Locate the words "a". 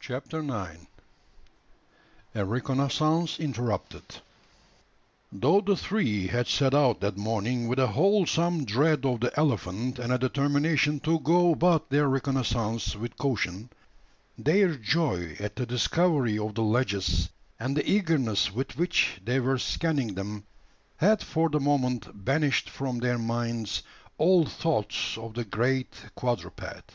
2.34-2.44, 7.78-7.86, 10.12-10.18